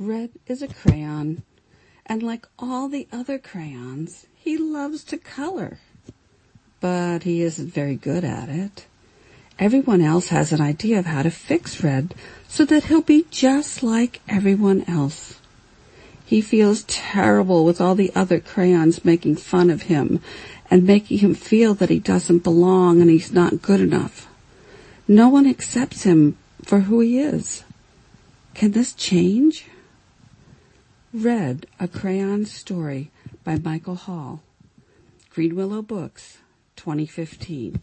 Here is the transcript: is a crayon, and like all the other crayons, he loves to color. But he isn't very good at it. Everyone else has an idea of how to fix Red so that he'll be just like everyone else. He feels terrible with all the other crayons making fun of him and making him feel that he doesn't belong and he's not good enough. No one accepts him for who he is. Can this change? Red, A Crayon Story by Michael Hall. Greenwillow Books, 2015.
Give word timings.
is 0.00 0.62
a 0.62 0.68
crayon, 0.68 1.42
and 2.06 2.22
like 2.22 2.46
all 2.58 2.88
the 2.88 3.08
other 3.12 3.38
crayons, 3.38 4.26
he 4.34 4.56
loves 4.56 5.02
to 5.04 5.18
color. 5.18 5.78
But 6.80 7.24
he 7.24 7.42
isn't 7.42 7.74
very 7.74 7.96
good 7.96 8.22
at 8.22 8.48
it. 8.48 8.86
Everyone 9.58 10.00
else 10.00 10.28
has 10.28 10.52
an 10.52 10.60
idea 10.60 11.00
of 11.00 11.06
how 11.06 11.22
to 11.24 11.30
fix 11.30 11.82
Red 11.82 12.14
so 12.46 12.64
that 12.66 12.84
he'll 12.84 13.02
be 13.02 13.26
just 13.30 13.82
like 13.82 14.20
everyone 14.28 14.84
else. 14.86 15.40
He 16.24 16.40
feels 16.40 16.84
terrible 16.84 17.64
with 17.64 17.80
all 17.80 17.96
the 17.96 18.12
other 18.14 18.38
crayons 18.38 19.04
making 19.04 19.36
fun 19.36 19.68
of 19.68 19.82
him 19.82 20.20
and 20.70 20.84
making 20.84 21.18
him 21.18 21.34
feel 21.34 21.74
that 21.74 21.90
he 21.90 21.98
doesn't 21.98 22.44
belong 22.44 23.00
and 23.00 23.10
he's 23.10 23.32
not 23.32 23.62
good 23.62 23.80
enough. 23.80 24.28
No 25.08 25.28
one 25.28 25.46
accepts 25.48 26.04
him 26.04 26.36
for 26.62 26.80
who 26.80 27.00
he 27.00 27.18
is. 27.18 27.64
Can 28.54 28.72
this 28.72 28.92
change? 28.92 29.66
Red, 31.14 31.64
A 31.80 31.88
Crayon 31.88 32.44
Story 32.44 33.10
by 33.42 33.56
Michael 33.56 33.94
Hall. 33.94 34.42
Greenwillow 35.34 35.86
Books, 35.86 36.36
2015. 36.76 37.80